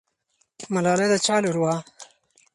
[0.73, 1.73] ملالۍ د چا لور وه؟